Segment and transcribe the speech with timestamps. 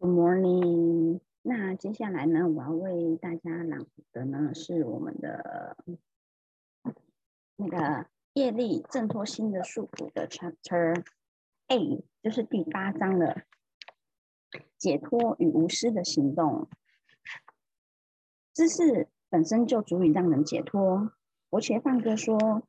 [0.00, 1.18] Good morning。
[1.42, 5.76] 那接下来呢，我要为大家朗读的呢是我们的
[7.56, 11.04] 那个业力挣脱新的束缚的 Chapter
[11.66, 13.42] A，就是第八章的
[14.76, 16.68] 解脱与无私的行动。
[18.54, 21.10] 知识本身就足以让人解脱。
[21.50, 22.62] 我且放歌说，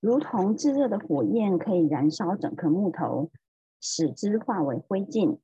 [0.00, 3.30] 如同炙热的火焰可以燃烧整颗木头，
[3.80, 5.38] 使之化为灰烬。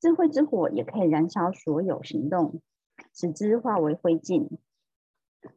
[0.00, 2.60] 智慧之火也可以燃烧所有行动，
[3.12, 4.48] 使之化为灰烬。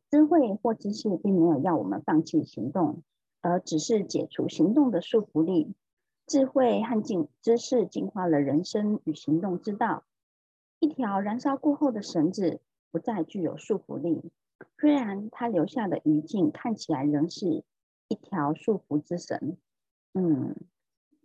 [0.10, 3.04] 智慧或知识并没有要我们放弃行动，
[3.42, 5.74] 而只是解除行动的束缚力。
[6.28, 10.04] 智慧和进知识净化了人生与行动之道。
[10.80, 12.62] 一条燃烧过后的绳子
[12.92, 14.32] 不再具有束缚力，
[14.80, 17.64] 虽然它留下的余烬看起来仍是
[18.08, 19.58] 一条束缚之绳。
[20.14, 20.56] 嗯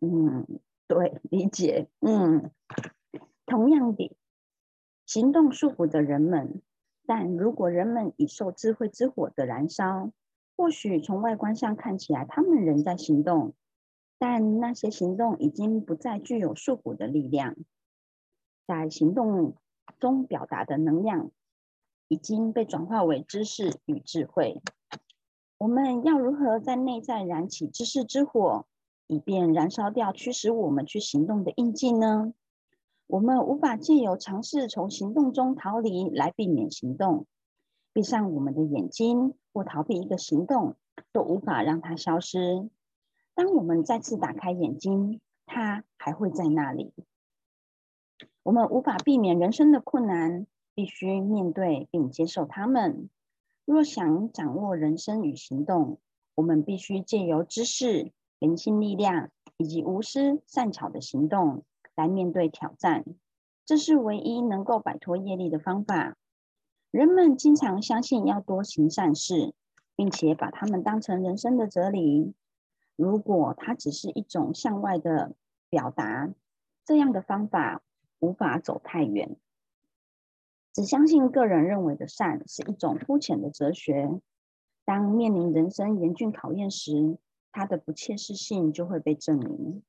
[0.01, 0.47] 嗯，
[0.87, 1.89] 对，理解。
[2.01, 2.51] 嗯。
[3.47, 4.17] 同样的，
[5.05, 6.63] 行动束缚着人们，
[7.07, 10.13] 但如果人们已受智慧之火的燃烧，
[10.57, 13.55] 或许从外观上看起来他们仍在行动，
[14.19, 17.55] 但那些行动已经不再具有束缚的力量。
[18.67, 19.57] 在行动
[20.01, 21.31] 中表达的能量
[22.09, 24.63] 已经被转化为知识与智慧。
[25.59, 28.67] 我们要如何在内在燃起知识之火，
[29.07, 32.33] 以便燃烧掉驱使我们去行动的印记呢？
[33.07, 37.27] 我们无法借由尝试从行动中逃离来避免行动。
[37.93, 40.77] 闭上我们的眼睛或逃避一个行动，
[41.13, 42.69] 都无法让它消失。
[43.35, 46.93] 当我们再次打开眼睛，它还会在那里。
[48.43, 53.11] 我们无法避免人生的困难，必须面对并接受它们。
[53.65, 55.99] 若想掌握人生与行动，
[56.35, 58.13] 我们必须借由知识、
[58.45, 61.65] 灵性力量以及无私善巧的行动。
[61.97, 63.05] 来面对挑战，
[63.65, 66.17] 这是唯一能够摆脱业力的方法。
[66.91, 69.55] 人们经常相信要多行善事，
[69.95, 72.35] 并且把它们当成人生的哲理。
[72.97, 75.37] 如果它只是一种向外的
[75.71, 76.31] 表达，
[76.85, 77.81] 这样的方法
[78.19, 79.37] 无法走太远。
[80.73, 84.21] 只相信个人认为的善是一种肤浅的哲学。
[84.85, 87.19] 当面临人生严峻考验时，
[87.55, 89.85] 它的不切实性就会被证明。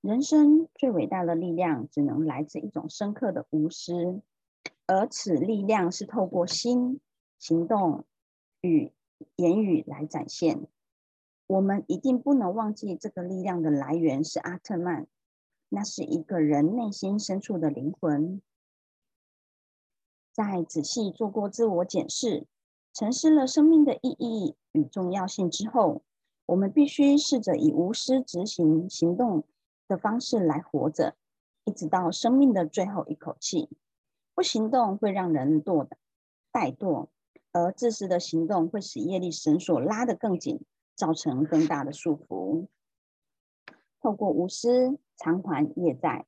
[0.00, 4.20] 人生最伟大的力量，只能来自一种深刻的无私，
[4.86, 7.00] 而此力量是透过心、
[7.38, 8.04] 行动
[8.62, 8.90] 与
[9.36, 10.66] 言语来展现。
[11.46, 15.06] 我们一定不能忘记，这个力量的来源是阿特曼，
[15.68, 18.42] 那是一个人内心深处的灵魂。
[20.32, 22.48] 在仔细做过自我检视、
[22.92, 26.02] 沉思了生命的意义与重要性之后，
[26.46, 29.44] 我们必须试着以无私执行行动。
[29.86, 31.14] 的方式来活着，
[31.64, 33.68] 一直到生命的最后一口气。
[34.34, 35.98] 不行动会让人堕的
[36.50, 37.08] 怠惰，
[37.52, 40.62] 而自私的行动会使业力绳索拉得更紧，
[40.96, 42.66] 造成更大的束缚。
[44.00, 46.24] 透过无私偿还业债。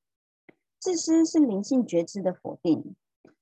[0.79, 2.95] 自私是灵性觉知的否定。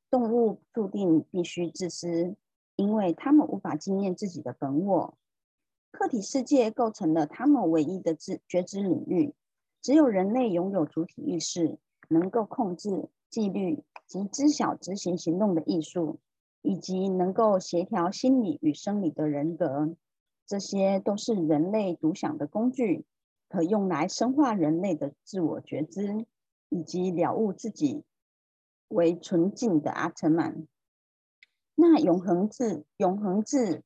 [0.09, 2.37] 动物注定必须自私，
[2.77, 5.19] 因为他们无法经验自己的本我。
[5.95, 9.33] 客体世界构成了他们唯一的知觉知领域。
[9.81, 11.79] 只有人类拥有主体意识，
[12.09, 16.19] 能够控制纪律及知晓执行行动的艺术，
[16.63, 19.95] 以及能够协调心理与生理的人格，
[20.47, 23.05] 这些都是人类独享的工具，
[23.49, 26.27] 可用来深化人类的自我觉知，
[26.71, 28.03] 以及了悟自己
[28.89, 30.67] 为纯净的阿特曼。
[31.77, 33.83] 那永恒自永恒自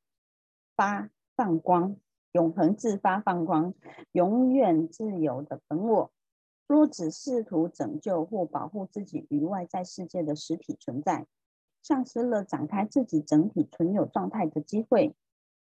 [0.75, 1.97] 发放光。
[2.33, 3.73] 永恒自发放光，
[4.13, 6.13] 永远自由的本我。
[6.67, 11.27] 若只试图拯救或保护自己与外在世界的实体存在，
[11.83, 15.15] 丧失了展开自己整体存有状态的机会，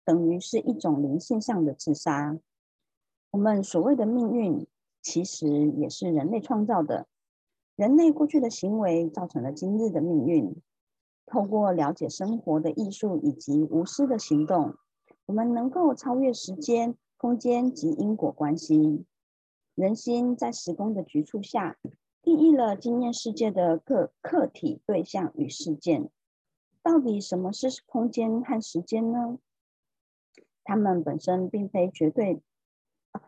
[0.05, 2.39] 等于是一种灵性上的自杀。
[3.31, 4.65] 我们所谓的命运，
[5.01, 7.07] 其实也是人类创造的。
[7.75, 10.55] 人类过去的行为造成了今日的命运。
[11.25, 14.77] 透过了解生活的艺术以及无私的行动。
[15.25, 19.05] 我们能够超越时间、空间及因果关系。
[19.73, 21.77] 人心在时空的局促下，
[22.21, 26.09] 定义了经验世界的客客体、对象与事件。
[26.81, 29.39] 到底什么是空间和时间呢？
[30.63, 32.41] 它们本身并非绝对，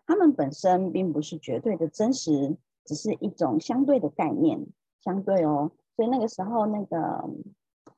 [0.06, 4.68] 它们本身并不是绝对的真实，只是一种相对的概念。
[5.02, 7.30] 相对哦，所以那个时候那个。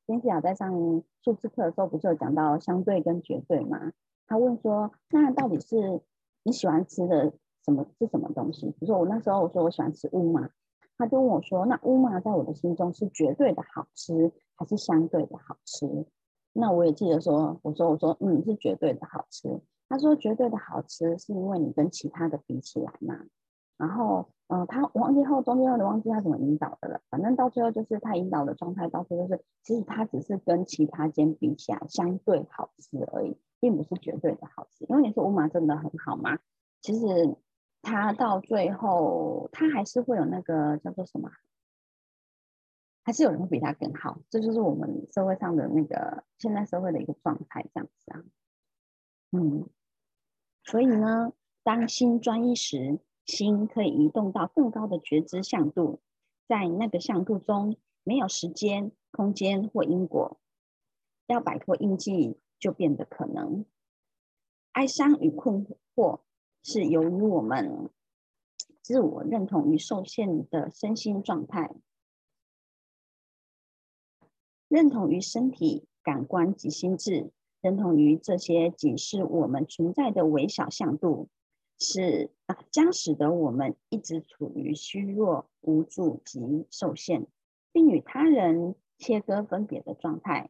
[0.07, 3.91] 金西亚在上数字课的时候，不是有讲到相对跟绝对吗？
[4.25, 6.01] 他问说：“那到底是
[6.43, 7.33] 你喜欢吃的
[7.65, 10.49] 什么是什么东西？”比如说我那时候我说我喜欢吃乌嘛，
[10.97, 16.05] 他就问我说：“那乌麻在我的心中是绝对的好吃，还是相对的好吃？”
[16.53, 23.25] 那我也记得说：“我说我说嗯，是绝对的好吃。”他说：“绝对的好吃是因为你跟其他的比起来嘛。”
[23.77, 27.01] 然后，呃，他忘记后中间，我忘记他怎么引导的了。
[27.09, 34.85] 反正到最后就是他引导的状态，到最后就是其实他只是跟其他间比起来相对好吃而已，并不是绝对的好吃。
[34.85, 36.39] 因为你说乌麻真的很好吗？
[36.79, 37.35] 其实
[37.81, 41.29] 他到最后，他还是会有那个叫做什么，
[43.03, 44.21] 还是有人会比他更好。
[44.29, 48.23] 这就是我们社会上的那个现在社会的一个状态，这样子啊。
[49.33, 49.67] 嗯，
[50.63, 51.33] 所以呢，
[51.63, 52.99] 当心专一时。
[53.27, 55.99] 心可以移动到更高的觉知向度，
[56.47, 60.39] 在那个向度中，没有时间、空间或因果，
[61.27, 63.65] 要摆脱印记就变得可能。
[64.71, 66.21] 哀伤与困惑
[66.63, 67.89] 是由于我们
[68.81, 71.75] 自我认同与受限的身心状态，
[74.69, 81.27] 认同于身体、感官及心智，认同于这些仅是我们存在的微小向度。
[81.79, 87.27] 是啊，将使得我们一直处于虚弱、无助及受限，
[87.71, 90.49] 并与他人切割分别的状态。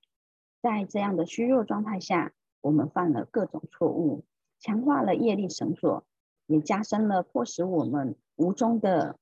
[0.61, 4.23] 在这样的虚弱状态下，我们犯了各种错误，
[4.59, 6.05] 强化了业力绳索，
[6.45, 9.19] 也加深了迫使我们无中的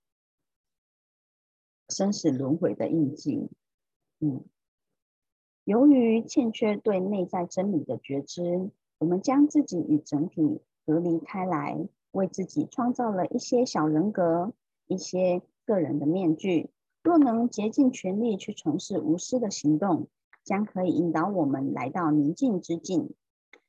[1.89, 3.49] 生死轮回的印记。
[4.19, 4.45] 嗯，
[5.63, 8.69] 由于欠缺对内在真理的觉知，
[8.99, 11.89] 我们将自己与整体隔离开来。
[12.15, 14.53] 为自己创造了一些小人格，
[14.87, 16.71] 一些个人的面具。
[17.03, 20.07] 若能竭尽全力去从事无私的行动，
[20.45, 23.13] 将可以引导我们来到宁静之境。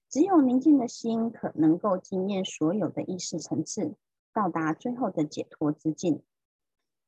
[0.09, 3.95] 只有宁静的心，可能够经验所有的意识层次，
[4.33, 6.23] 到达最后的解脱之境。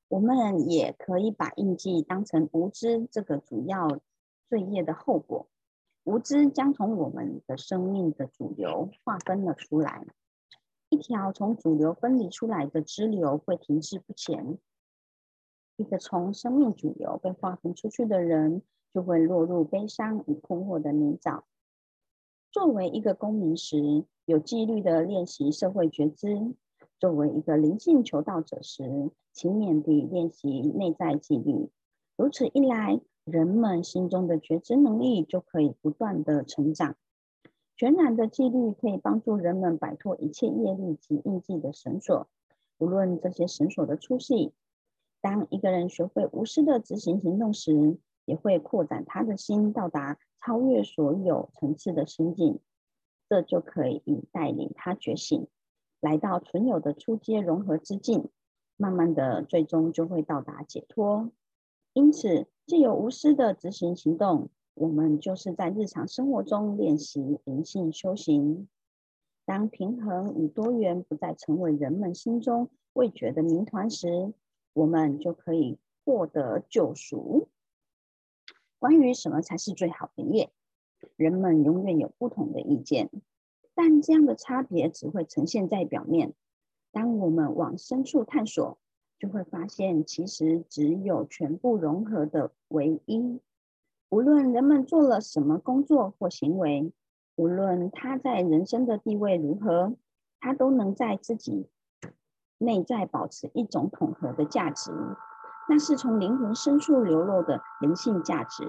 [0.08, 4.00] 我们也可以把印记当成无知这个主要
[4.49, 5.46] 罪业的后果。
[6.02, 10.05] 无知将从我们的生命的主流划分了出来。
[10.90, 14.58] 一条从主流分离出来的支流会停滞不前，
[15.76, 18.62] 一个从生命主流被划分出去的人
[18.94, 21.43] 就会落入悲伤与困惑的泥沼。
[22.50, 26.55] 作为一个公民时，有纪律的练习社会觉知；
[26.99, 31.69] 作为一个灵性求道者时，勤勉地练习内在纪律。
[32.17, 36.96] 如此一来，人们心中的觉知能力就可以不断的成长。
[37.78, 42.26] 全然的纪律可以帮助人们摆脱一切业力及印记的绳索，
[42.78, 44.52] 无论这些绳索的粗细。
[45.20, 52.58] 当一个人学会无私的执行行动时，也会扩展他的心，到达超越所有层次的心境。
[53.28, 55.46] 这就可以带领他觉醒，
[56.00, 58.28] 来到存有的初阶融合之境，
[58.76, 61.30] 慢慢的，最终就会到达解脱。
[61.92, 64.48] 因此，既有无私的执行行动。
[64.78, 68.69] 我们就是在日常生活中练习灵性修行。
[69.44, 74.32] 当平衡与多元不再成为人们心中未觉的谜团时，
[74.72, 77.48] 我们就可以获得救赎。
[78.78, 80.50] 关于什么才是最好的业，
[81.16, 83.10] 人们永远有不同的意见，
[83.75, 86.34] 但这样的差别只会呈现在表面。
[86.92, 88.78] 当我们往深处探索，
[89.19, 93.40] 就会发现其实只有全部融合的唯一。
[94.11, 96.93] 无论人们做了什么工作或行为，
[97.37, 99.95] 无论他在人生的地位如何，
[100.41, 101.69] 他都能在自己
[102.57, 104.91] 内在保持一种统合的价值，
[105.69, 108.65] 那是从灵魂深处流露的灵性价值。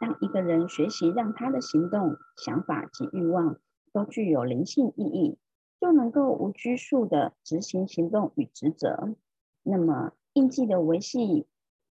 [0.00, 3.56] 当一个人学习让他的行动、想法及欲望
[3.92, 5.38] 都具有灵性意义，
[5.80, 9.14] 就能够无拘束的执行行动与职责，
[9.62, 11.46] 那么印记的维系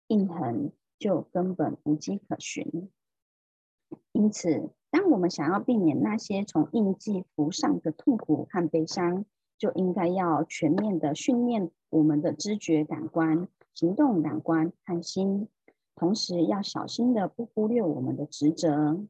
[0.08, 0.74] 印痕。
[1.01, 2.91] 就根本无迹可寻。
[4.12, 9.25] 因此，当我们想要避免那些从印记浮上的痛苦和悲伤，
[9.58, 15.48] 就应该要全面的训练我们的知觉感官、行动感官和心，
[15.96, 19.03] 同时要小心的不忽略我们的职责。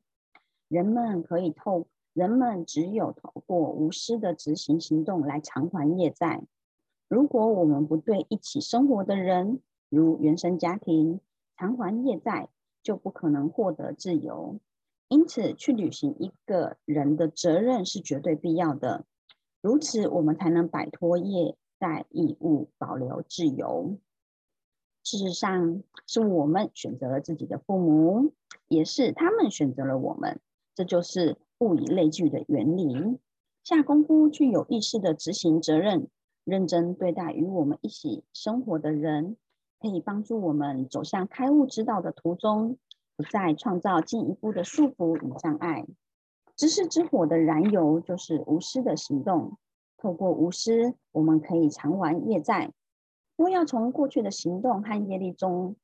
[0.69, 6.41] 人们可以透，人们只有透过无私的执行行动来偿还业债。
[7.09, 11.19] 如果我们不对一起生活的人，如原生家庭，
[11.61, 12.49] 偿还业债，
[12.81, 14.59] 就不可能获得自由。
[15.09, 19.05] 因此，去履行一个人的责任是绝对必要的。
[19.61, 23.99] 如此，我们才能摆脱业债义务，保留自由。
[25.03, 28.33] 事实上，是我们选择了自己的父母，
[28.67, 30.39] 也是他们选择了我们。
[30.73, 33.19] 这就是物以类聚的原理。
[33.63, 36.07] 下功夫去有意识的执行责任，
[36.43, 39.37] 认真对待与我们一起生活的人。
[39.81, 42.77] 可以帮助我们走向开悟之道的途中，
[43.15, 45.87] 不再创造进一步的束缚与障碍。
[46.55, 49.57] 知识之火的燃油就是无私的行动。
[49.97, 52.71] 透过无私，我们可以偿还业债。
[53.35, 55.75] 若要从过去的行动和业力中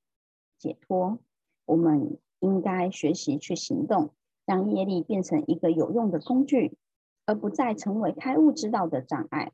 [0.60, 1.18] 解脱，
[1.66, 4.12] 我们应该学习去行动，
[4.46, 6.78] 让业力变成一个有用的工具，
[7.26, 9.52] 而不再成为开悟之道的障碍。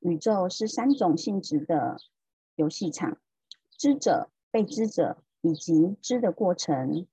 [0.00, 1.96] 宇宙是三种性质的
[2.56, 3.18] 游戏场：
[3.76, 7.06] 知者、被知者以及知的过程，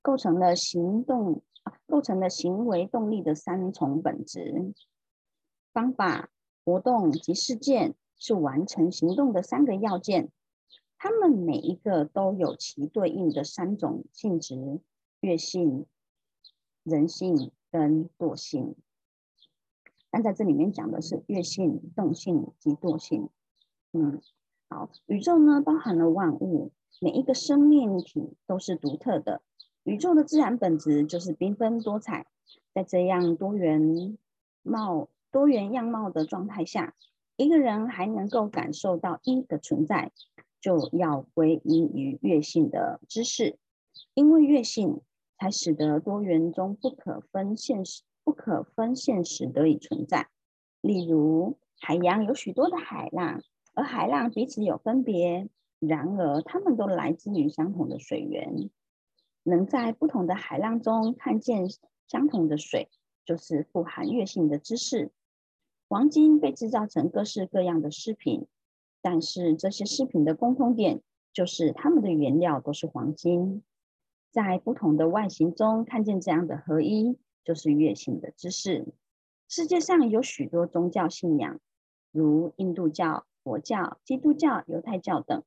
[0.00, 1.42] 构成了行动、
[1.86, 4.72] 构成了行为动力的三重本质。
[5.72, 6.30] 方法、
[6.64, 10.30] 活动及事件是完成行动的三个要件，
[10.96, 14.80] 它们每一个都有其对应的三种性质：
[15.20, 15.84] 月性、
[16.82, 18.74] 人性跟惰性。
[20.10, 23.28] 但在这里面讲的是月性、动性及惰性。
[23.96, 24.20] 嗯，
[24.68, 29.40] 好，宇宙呢包含了万物，每一个生命体都是独特的。
[29.84, 32.26] 宇宙的自然本质就是缤纷多彩，
[32.74, 34.18] 在这样多元
[34.62, 36.96] 貌、多元样貌的状态下，
[37.36, 40.10] 一个人还能够感受到一的存在，
[40.60, 43.56] 就要归因于月性的知识，
[44.14, 45.02] 因为月性
[45.38, 48.02] 才使得多元中不可分现实。
[48.24, 50.30] 不可分现实得以存在。
[50.80, 53.42] 例如，海洋有许多的海浪，
[53.74, 58.70] 而海浪彼此有分别，然而它们都来自于相同的水源。
[59.42, 61.66] 能在不同的海浪中看见
[62.08, 62.88] 相同的水，
[63.24, 65.10] 就是富含月性的知识。
[65.88, 68.46] 黄金被制造成各式各样的饰品，
[69.02, 71.02] 但是这些饰品的共通点
[71.32, 73.62] 就是它们的原料都是黄金。
[74.30, 77.18] 在不同的外形中看见这样的合一。
[77.46, 78.86] 就是月性的知识。
[79.50, 81.60] 世界上有许多宗教信仰，
[82.10, 85.44] 如印度教、佛教、基督教、犹太教等。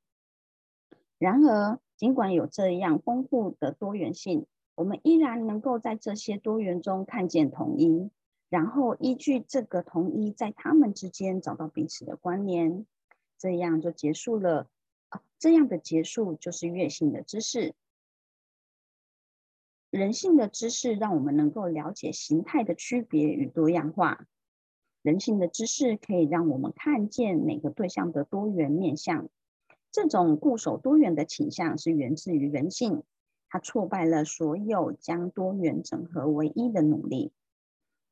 [1.18, 8.12] 然而，尽管有这样丰富的多元性，我们依然能够在这些多元中看见统一，
[8.50, 12.86] 然后依据这个统一，在他们之间找到彼此的关联，
[13.39, 14.70] 这样就结束了。
[15.10, 17.74] 啊，这样的结束就是月性的知识。
[19.89, 24.27] 人性的知识让我们能够了解形态的区别与多样化。
[25.07, 29.29] 人性的知识可以让我们看见每个对象的多元面相。
[29.89, 33.03] 这种固守多元的倾向是源自于人性，
[33.47, 37.31] 它挫败了所有将多元整合为一的努力。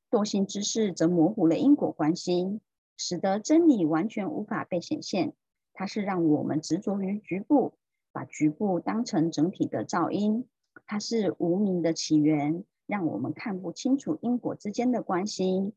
[0.10, 2.62] 惰性知识则模糊了因果关系，
[2.96, 5.34] 使得真理完全无法被显现。
[5.74, 7.74] 它是让我们执着于局部，
[8.14, 10.46] 把局部当成整体的噪音。
[10.86, 15.74] 它是无名的起源，让我们看不清楚因果之间的关系。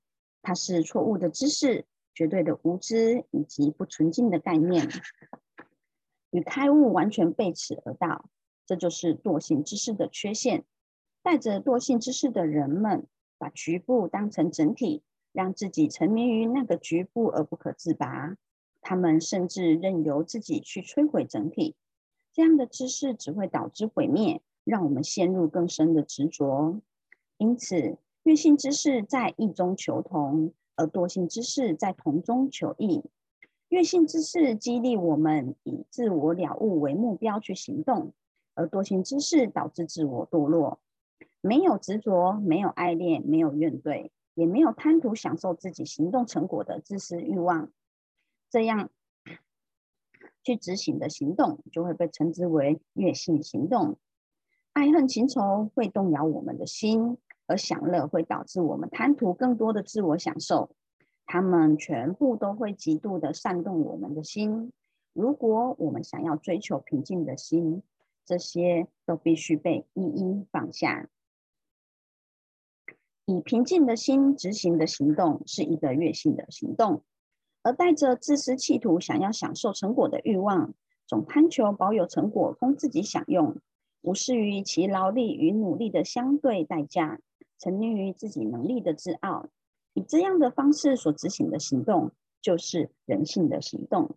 [0.48, 4.88] 它是错误的知识、绝对的无知以及不纯净的概念，
[6.30, 8.30] 与开悟完全背驰而道。
[8.64, 10.64] 这就是惰性知识的缺陷。
[11.22, 15.02] 带着惰性知识的人们，把局部当成整体，
[15.32, 18.34] 让自己沉迷于那个局部而不可自拔。
[18.80, 21.76] 他们甚至任由自己去摧毁整体。
[22.32, 24.40] 这样的知识只会导致毁灭。
[24.64, 26.80] 让我们陷入更深的执着，
[27.36, 33.02] 因此，月性之事在异中求同，而惰性之事在同中求异。
[33.70, 38.12] 月性之事激励我们以自我了悟为目标去行动，
[38.52, 40.78] 而惰性之事导致自我堕落。
[41.40, 47.70] 没有执着，没有爱恋，没有怨怼，也没有贪图享受自己行动成果的自私欲望，
[48.50, 48.90] 这样
[50.44, 53.96] 去执行的行动就会被称之为月性行动。
[54.74, 57.16] 爱恨情仇会动摇我们的心，
[57.48, 60.70] 而享乐会导致我们贪图更多的自我享受。
[61.26, 64.72] 他们全部都会极度的煽动我们的心。
[65.12, 67.82] 如果我们想要追求平静的心，
[68.24, 71.08] 这些都必须被一一放下。
[73.24, 77.02] 以平静的心执行的行动是一个悦性的行动，
[77.62, 80.72] 而带着自私企图想要享受成果的欲望，
[81.06, 83.58] 总贪求保有成果供自己享用。
[84.00, 87.20] 无视于其劳力与努力的相对代价，
[87.58, 89.48] 沉溺于自己能力的自傲，
[89.92, 94.16] 以这样的方式所执行的行动，就是人性的行动。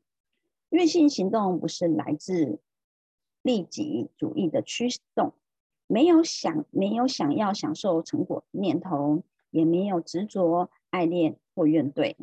[0.69, 2.59] 越性行动不是来自
[3.41, 5.33] 利己主义的驱动，
[5.87, 12.15] 没有想没有想要享受成果的念头，也没有执着爱恋或怨怼。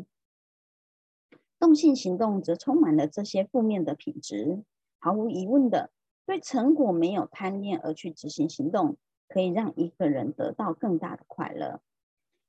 [1.58, 4.62] 动性行动则充满了这些负面的品质，
[4.98, 5.90] 毫无疑问的。
[6.24, 11.80] 对成果没有贪念而去执行行动，可以让一个人得到更大的快乐。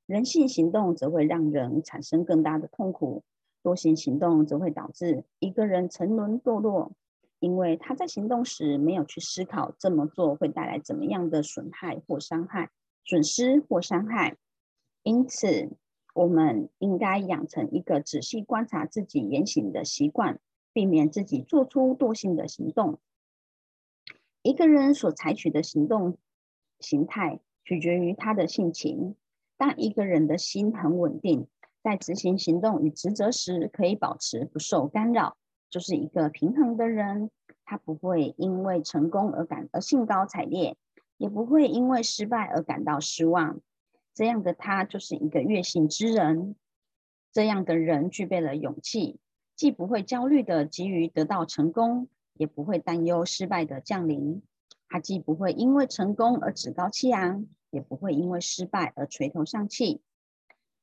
[0.06, 3.24] 人性行动则会让人产生更大的痛苦，
[3.62, 6.94] 多行行动则会导致一个人沉沦堕落，
[7.40, 12.72] 因为他在行动时没有去思考这么做会带来怎么样的损害或伤害、
[13.06, 14.38] 损失或伤害。
[15.04, 15.70] 因此，
[16.14, 20.40] 我们应该养成一个仔细观察自己言行的习惯，
[20.74, 23.00] 避免自己做出惰性的行动。
[24.42, 26.18] 一个人所采取的行动
[26.80, 29.16] 形态取决于他的性情。
[29.58, 31.48] 当一个人的心很稳定，
[31.84, 35.38] 在执行行动与职责时，可以保持不受干扰，
[35.70, 37.30] 就是一个平衡的人。
[37.66, 40.76] 他不会因为成功而感而兴高采烈，
[41.18, 43.60] 也不会因为失败而感到失望。
[44.16, 46.56] 这样的他就是一个悦性之人。
[47.32, 49.20] 这样的人具备了勇气，
[49.56, 54.42] 既不会焦虑的急于得到成功，也不会担忧失败的降临。
[54.90, 60.02] 他既不会因为成功而趾高气扬，也不会因为失败而垂头丧气。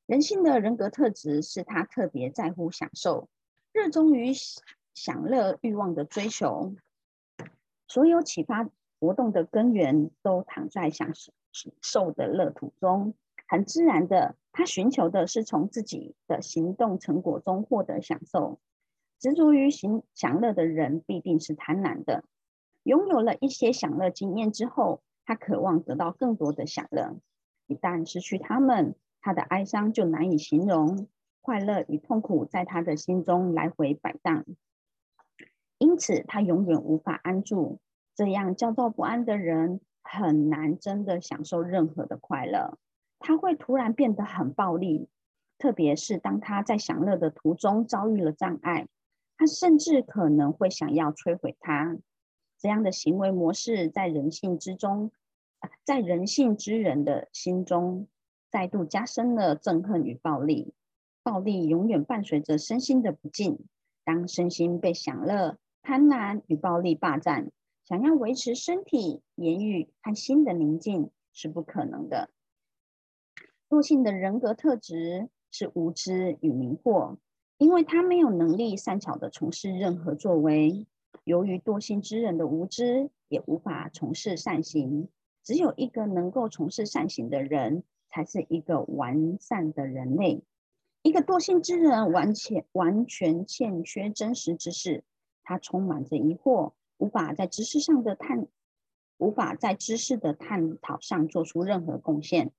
[0.05, 3.27] 人性的人格特质是他特别在乎享受，
[3.73, 4.31] 热衷于
[4.93, 6.73] 享乐欲望的追求。
[7.87, 11.11] 所有启发活动的根源都躺在享
[11.81, 13.13] 受的乐土中。
[13.49, 18.59] 很自然的，他寻求的是从自己的行动成果中获得享受。
[19.19, 22.23] 执着于行享乐的人必定是贪婪的。
[22.87, 27.17] 拥有了一些享乐经验之后，他渴望得到更多的享乐。
[27.67, 31.09] 一旦失去他们，他的哀伤就难以形容，
[31.41, 34.45] 快乐与痛苦在他的心中来回摆荡，
[35.77, 37.81] 因此他永远无法安住。
[38.15, 42.77] 这样焦躁不安的人很难真的享受任何的快乐，
[43.19, 45.09] 他会突然变得很暴力，
[45.57, 48.87] 特别是当他在享乐的途中遭遇了障碍，
[49.37, 51.97] 他甚至可能会想要摧毁他。
[52.59, 55.11] 这样的行为模式在人性之中，
[55.83, 58.07] 在人性之人的心中。
[58.49, 60.73] 再度加深了憎恨与暴力，
[61.21, 63.59] 暴力永远伴随着身心的不敬。
[64.05, 67.51] 当身心被享乐、贪婪与暴力霸占，
[67.83, 72.29] 想要维持身体、言语和心的宁静是不可能的。
[73.69, 77.17] 惰性的人格特质是无知与迷惑，
[77.57, 80.87] 因为他没有能力善巧的从事任何作为。
[81.27, 85.09] 由于惰性之人的无知，也无法从事善行。
[85.43, 87.83] 只有一个能够从事善行的人。
[88.09, 90.41] 才是一个完善的人类。
[91.01, 95.03] 一个惰性之人完全完全欠缺真实知识，
[95.43, 98.47] 他充满着疑惑，无法在知识上的探，
[99.17, 102.51] 无法在知识的探讨上做出任何贡献，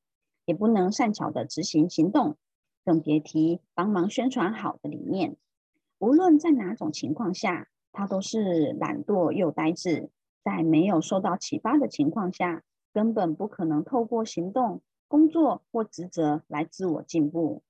[0.45, 2.37] 也不能善巧的执行行动，
[2.85, 5.37] 更别提帮忙宣传好的理念。
[5.99, 10.11] 无论在哪种情况下，他都是懒惰又呆滞，
[10.43, 14.81] 在没有受到启发的情况下，根本不可能透过行动。
[15.11, 17.63] 工作或职责来自我进步。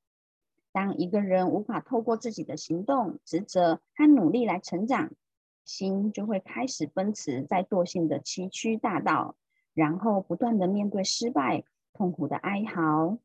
[0.72, 5.12] 当一个人无法透过自己的行动、职责和努力来成长，
[5.64, 9.36] 心就会开始奔驰在惰性的崎岖大道，
[9.72, 13.18] 然后不断的面对失败、痛苦的哀嚎。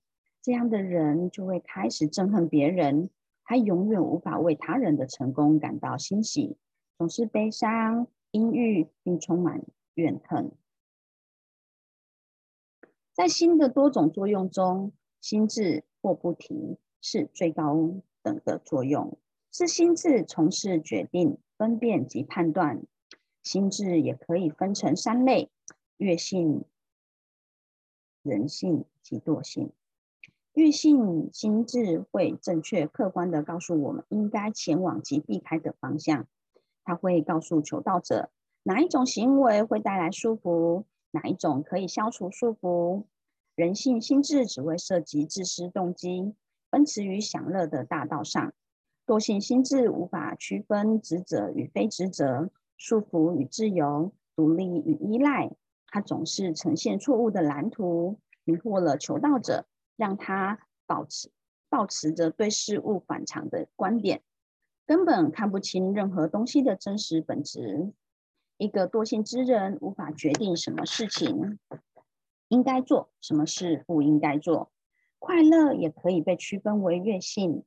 [0.43, 3.09] 这样的人就会开始憎恨别人，
[3.43, 6.55] 他永远无法为他人的成功感到欣喜，
[6.97, 9.63] 总是悲伤、阴郁，并充满
[9.95, 10.51] 怨恨。
[13.13, 19.17] 在心的多种作用中，心智或不提是最高等的作用，
[19.51, 22.83] 是心智从事决定、分辨及判断。
[23.43, 25.51] 心智也可以分成三类：
[25.97, 26.63] 悦性、
[28.21, 29.71] 人性及惰性。
[30.53, 36.27] 悦性心智会正确客观的告诉我们应该前往及避开的方向，
[36.83, 38.29] 它会告诉求道者
[38.63, 40.83] 哪一种行为会带来束缚。
[41.11, 43.03] 哪一种可以消除束缚？
[43.55, 46.33] 人性心智只会涉及自私动机，
[46.71, 48.51] 奔驰于享乐的大道上。
[49.05, 55.51] 惰性心智无法区分职责与非职责，束缚与自由，独立与依赖。
[55.87, 61.29] 它总是呈现错误的蓝图，迷惑了求道者，让他保持
[61.69, 64.23] 保持着对事物反常的观点，
[64.85, 67.93] 根本看不清任何东西的真实本质。
[68.57, 71.59] 一个惰性之人无法决定什么事情
[72.47, 74.71] 应该做，什么事不应该做。
[75.19, 77.63] 快乐也可以被区分为悦性、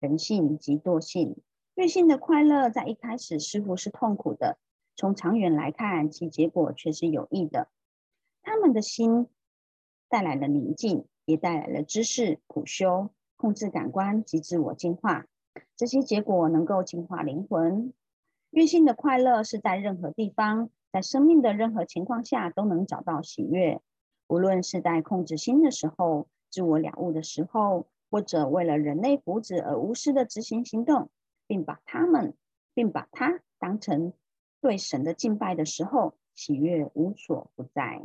[0.00, 1.36] 人性及惰性。
[1.74, 4.58] 悦性的快乐在一开始似乎是痛苦的，
[4.96, 7.68] 从长远来看，其结果却是有益的。
[8.42, 9.28] 他们的心
[10.08, 15.26] 带来了宁静，也带来了知识、苦修、控制感官及自我进化。
[15.76, 17.92] 这些结果能够净化灵魂。
[18.50, 23.80] 悦性的快乐是在任何地方，在生命的任何情况下都能找到喜悦。
[24.28, 31.10] 无论是在控制心的时候、自我了悟的时候，或者为了人类福祉而无私的执行行动，
[31.46, 32.34] 并把他们，
[32.74, 34.12] 并把它当成
[34.60, 38.02] 对神的敬拜的时候，喜悦无所不在。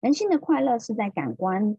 [0.00, 1.76] 人性的快乐是在感官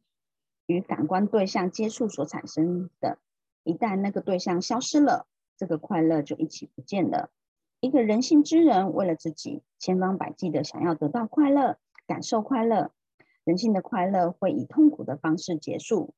[0.66, 3.20] 与感官对象接触所产生的，
[3.68, 5.28] 一旦那个对象消失了，
[5.58, 7.30] 这个快乐就一起不见了。
[7.82, 11.78] 一个人性之人为了自己千方百计的想要得到快乐、
[12.08, 12.92] 感受快乐，
[13.44, 16.14] 人性的快乐会以痛苦的方式结束。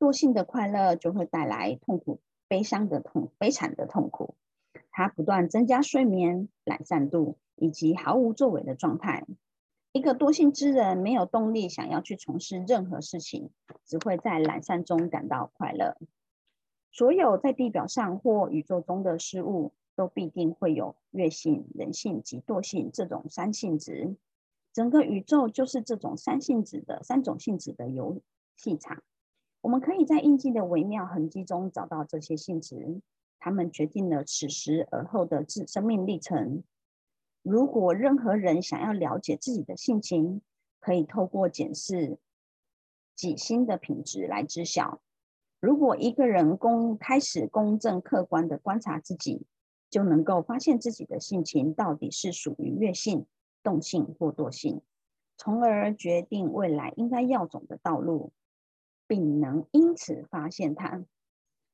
[0.00, 4.34] 惰性的快乐就会带来痛苦、悲伤的痛、悲惨的痛苦。
[4.90, 9.24] 它不断增加睡眠、懒散度以及毫无作为的状态。
[9.92, 13.50] 一个多性之人没有动力想要去从事任何事情，
[13.86, 15.96] 只会在懒散中感到快乐。
[16.92, 24.14] 所有在地表上或宇宙中的事物，都必定会有月性、人性及惰性这种三性质。
[24.74, 28.20] 整个宇宙就是这种三性质的三种性质的游
[28.56, 29.02] 戏场。
[29.62, 33.00] 我们可以在印记的微妙痕迹中找到这些性质，
[33.38, 36.62] 它们决定了此时而后的自生命历程。
[37.42, 40.42] 如果任何人想要了解自己的性情，
[40.78, 42.18] 可以透过检视
[43.14, 45.00] 己心的品质来知晓。
[45.62, 49.46] 如果一个人公开始公正客观的观察自己，
[49.88, 53.26] 就能够发现自己的性情到底是属于悦性、
[53.62, 54.82] 动性或惰性，
[55.36, 58.32] 从而决定未来应该要走的道路，
[59.06, 61.04] 并能因此发现他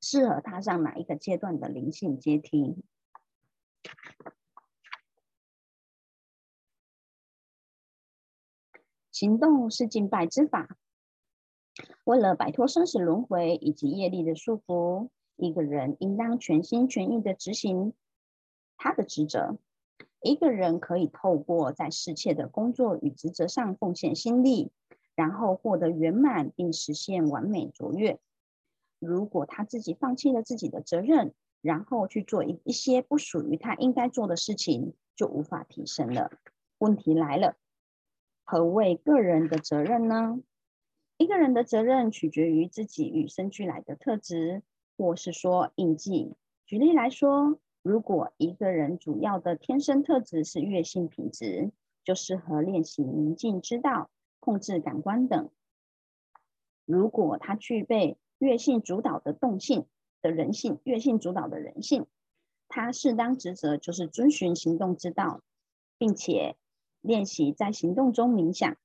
[0.02, 2.76] 适合踏上哪一个阶段的灵性阶梯。
[9.10, 10.76] 行动是敬拜之法。
[12.04, 17.92] 为了摆脱生死轮回以及业力的束缚，一个人应当全心全意的执行
[18.76, 19.58] 他的职责。
[20.20, 24.72] 一个人可以透过在世切的工作与职责上奉献心力，
[25.14, 28.18] 然后获得圆满并实现完美卓越。
[28.98, 36.32] 如果他自己放弃了自己的责任，然后去做一一些不属于他应该做的事情，就无法提升了。
[36.78, 37.56] 问题来了。
[38.42, 40.40] 何谓个人的责任呢？
[41.18, 44.62] 一个人的责任取决于自己与生俱来的特质，
[44.96, 46.36] 或是说印记。
[46.64, 51.72] 举例来说，如果一个人主要的天生特质是月性品质，
[52.04, 55.50] 就适合练习宁静之道、控制感官等。
[56.84, 59.86] 如果他具备月性主导的动性
[60.22, 62.06] 的人性，月性主导的人性，
[62.68, 65.42] 他适当职责就是遵循行动之道，
[65.98, 66.56] 并且。
[67.00, 68.76] 练习在行动中冥想，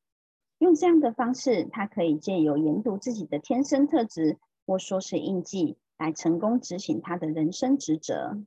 [0.63, 8.41] 用这样的方式，他可以借由研读自己的天生特质，或说是印记，来成功执行他的人生职责。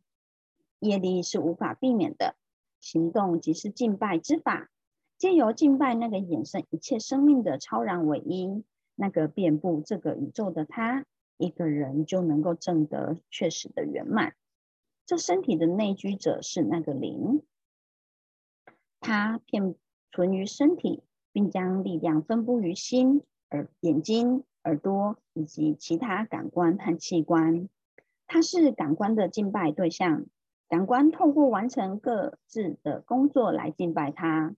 [0.80, 2.34] 业力是无法避免的，
[2.80, 4.70] 行动即是敬拜之法。
[5.18, 11.04] 借由敬拜那个衍生一切生命的超然唯一，那个遍布这个宇宙的他，
[11.36, 14.34] 一个人就能够证得确实的圆满。
[15.04, 17.42] 这身体的内居者是那个灵。
[19.00, 19.74] 他片
[20.12, 21.02] 存于身体，
[21.36, 23.20] 并将力量分布于心、
[23.50, 27.68] 耳、眼睛、耳朵以及其他感官和器官。
[28.26, 30.24] 它是感官的敬拜对象，
[30.66, 34.54] 感官透过完成各自的工作来敬拜它。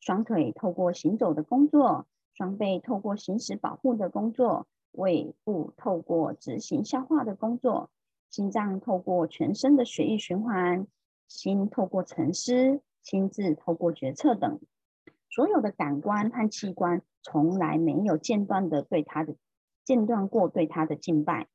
[0.00, 7.88] 双腿透过行走的工作，双臂透过行使保护的工作，胃部透过执行消化的工作，
[8.28, 10.86] 心脏透过全身的血液循环，
[11.26, 12.82] 心透过沉思。
[13.00, 14.60] 心智透过决策等，
[15.30, 19.36] 所有的感官和器官从来没有间断的对他的
[19.84, 21.48] 间断过对他的敬拜。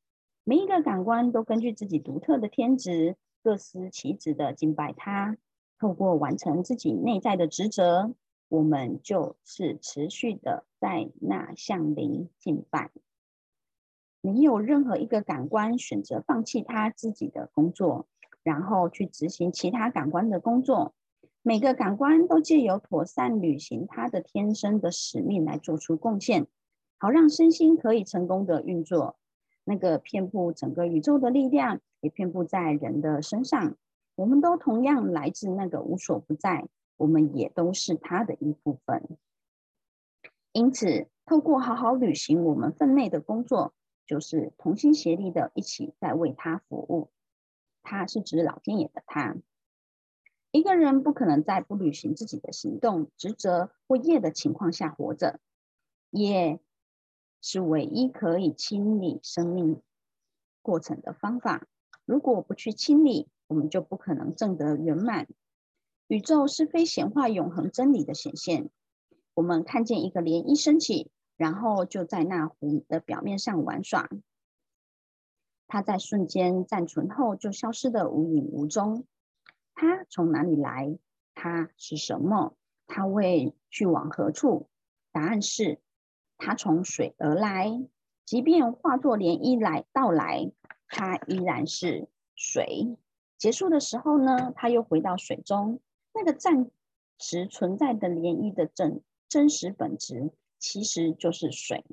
[0.43, 5.37] 每一个感官都根据自己独特的天职，各司其职的敬拜他。
[5.79, 8.13] 透过完成自己内在的职责，
[8.47, 12.91] 我们就是持续的在那向灵敬拜。
[14.21, 18.07] 没有任何一个感官选择放弃他自己的工作，
[18.43, 20.93] 然后去执行其他感官的工作。
[21.45, 26.47] 每个感官都借由妥善履行它的天生的使命来做出贡献，
[26.97, 29.17] 好让身心可以成功的运作。
[29.65, 33.75] 那个遍布整个宇宙的力量也遍布在人的身上。
[34.15, 39.17] 我们都同样来自那个无所不在，我们也都是它的一部分。
[40.53, 43.73] 因此，透过好好履行我们分内的工作，
[44.05, 47.09] 就是同心协力的一起在为他服务。
[47.81, 49.35] 他是指老天爷的他。
[50.53, 55.39] 一个人不可能在不履行自己的行动职责或业的情况下活着，
[56.11, 56.59] 业
[57.41, 59.81] 是唯一可以清理生命
[60.61, 61.67] 过程的方法。
[62.05, 65.27] 如果不去清理，我们就不可能证得圆满。
[66.05, 68.69] 宇宙是非显化永恒真理的显现。
[69.33, 74.07] 我们看见一个涟漪升起，然后就在那湖的表面上玩耍。
[75.65, 79.07] 它在瞬间暂存后就消失的无影无踪。
[79.73, 80.97] 它从哪里来？
[81.35, 82.55] 它是什么？
[82.87, 84.69] 它会去往何处？
[85.11, 85.79] 答案是，
[86.37, 87.87] 它从水而来。
[88.25, 90.51] 即便化作涟漪来到来，
[90.87, 92.97] 它依然是水。
[93.37, 95.81] 结束的时候呢，它又回到水中。
[96.13, 96.69] 那个暂
[97.19, 101.83] 时存在的涟漪的真真实本质，其实就是水。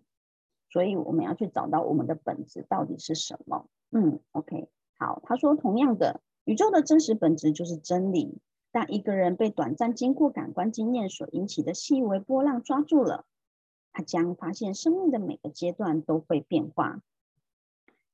[0.68, 3.66] 所以我们要去找到我们的本质到底是什么。
[3.90, 5.20] 嗯，OK，好。
[5.24, 8.38] 他说，同样的，宇宙的真实本质就是真理。
[8.72, 13.24] 当一个人被短暂经过感官经验所引起的细微波浪抓住了，
[13.92, 17.03] 他将发现生命的每个阶段都会变化，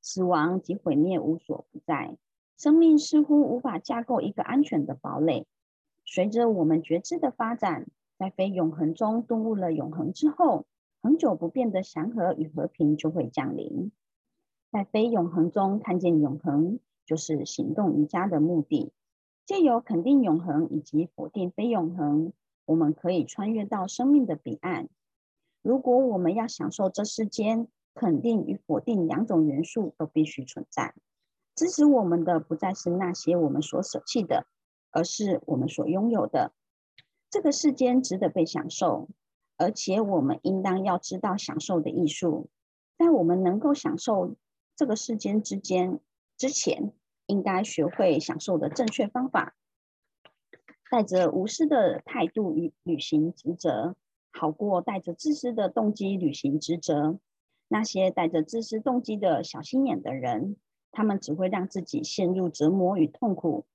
[0.01, 2.17] 死亡及毁灭无所不在。
[2.57, 5.45] 生命似乎无法架构一个安全的堡垒。
[6.05, 7.85] 随着我们觉知的发展，
[8.17, 10.65] 在非永恒中顿悟了永恒之后，
[11.03, 13.91] 恒久不变的祥和与和平就会降临。
[14.71, 18.91] 在非永恒中看见永恒，就是行动瑜伽的目的。
[19.47, 22.33] 借由肯定永恒以及否定非永恒，
[22.65, 24.89] 我们可以穿越到生命的彼岸。
[25.63, 30.93] 如果我们要享受这世间，肯定与否定两种元素都必须存在。
[31.55, 34.45] 支持我们的不再是那些我们所舍弃的，
[34.91, 36.53] 而是我们所拥有的。
[37.31, 39.07] 这个世间值得被享受，
[39.57, 42.49] 而且我们应当要知道享受的艺术。
[42.97, 44.35] 在我们能够享受
[44.75, 45.99] 这个世间之间
[46.37, 46.93] 之前。
[47.29, 49.53] 应该学会享受的正确方法，
[50.89, 53.97] 带着无私的态度与履行职责，
[54.31, 57.19] 好过带着自私的动机履行职责。
[57.67, 60.55] 那些带着自私动机的小心眼的人，
[60.93, 63.65] 他们只会让自己陷入折磨与痛苦。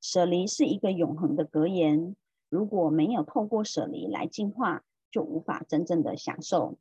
[0.00, 2.14] 舍离是一个永恒的格言，
[2.48, 6.78] 如果没有透过舍离来进化，就无法真正的享受。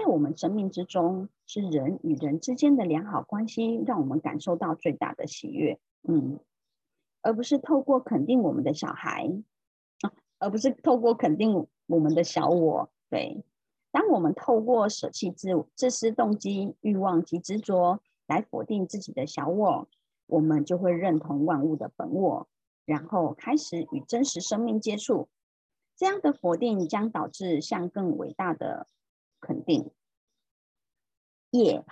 [0.00, 5.78] 在我们生命之中，是人与人之间的良好关系，让我们感受到最大的喜悦。
[6.08, 6.40] 嗯，
[7.20, 9.30] 而不是透过肯定我们的小孩
[10.00, 12.90] 啊，而不是透过肯定我们的小我。
[13.10, 13.44] 对，
[13.92, 19.86] 当我们透过舍弃自自私动机、欲望及执着来否定自己的小我，
[20.26, 22.48] 我们就会认同万物的本我，
[22.86, 25.28] 然后开始与真实生命接触。
[25.94, 28.86] 这样的否定将导致向更伟大的。
[29.40, 29.90] 肯定，
[31.50, 31.84] 业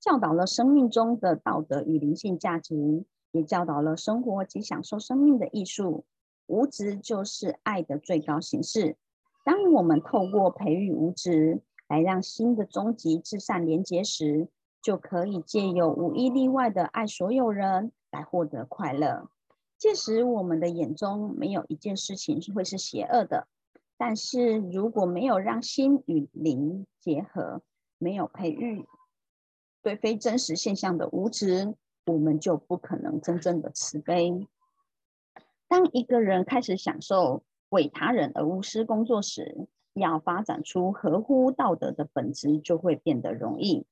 [0.00, 6.04] 教导了生命中的道德与灵性价值，也教导了生活及享受生命的艺术。
[6.46, 8.98] 无执就是爱的最高形式。
[9.44, 14.48] 当我们透过培育无执，来让心的终极至善连结时，
[14.82, 19.30] 就可以借由无一例外的爱所有人，来获得快乐。
[19.78, 23.48] 届时，我们的眼中没有一件事情是会是邪恶的。
[23.96, 27.62] 但是如果没有让心与灵结合，
[27.98, 28.86] 没有培育
[29.82, 31.74] 对非真实现象的无知，
[32.06, 34.46] 我们就不可能真正的慈悲。
[35.68, 43.86] 当一个人开始享受为他人而无私工作时，要发展出合乎道德的本质就会变得容易。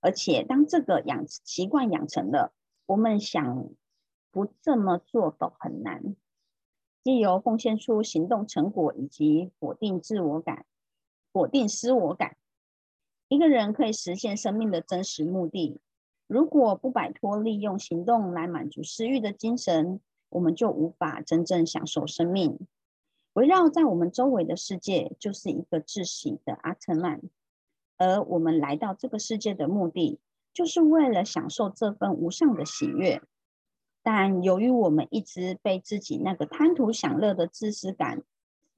[0.00, 2.52] 而且当这个养习惯养成了，
[2.86, 3.68] 我们想
[4.30, 6.16] 不这么做都很难。
[7.02, 10.66] 借由奉献出行动成果，以及否定自我感、
[11.32, 12.36] 否定私我感，
[13.28, 15.80] 一个人可以实现生命的真实目的。
[16.26, 22.58] 如果不摆脱利用行动来满足私欲的精神，我们就无法真正享受生命。
[23.32, 27.20] 围绕在我们周围的世界就是一个窒息的阿特曼，
[27.96, 30.20] 而我们来到这个世界的目的，
[30.52, 33.22] 就是为了享受这份无上的喜悦。
[34.02, 38.22] 但由于我们一直被自己那个贪图享乐的自私感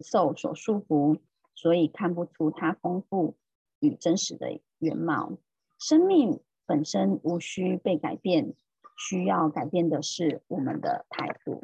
[0.00, 1.20] 受所束缚，
[1.54, 3.36] 所以看不出它丰富
[3.78, 5.38] 与真实的原貌。
[5.78, 8.54] 生命本身无需被改变，
[8.96, 11.62] 需要改变的是我们的态度。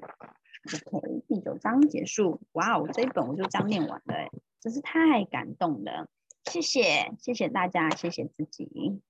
[0.92, 2.40] OK，第九章结束。
[2.53, 6.09] 哇哦，这一本我就这样念完了，真是太感动了。
[6.44, 9.01] 谢谢，谢谢大家，谢谢自己。